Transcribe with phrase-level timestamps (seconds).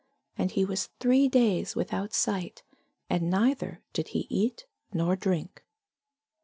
[0.35, 2.63] And he was three days without sight,
[3.07, 5.63] and neither did eat nor drink.